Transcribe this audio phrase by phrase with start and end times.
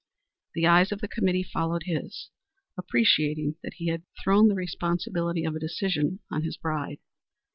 [0.55, 2.29] The eyes of the committee followed his,
[2.75, 6.97] appreciating that he had thrown the responsibility of a decision on his bride.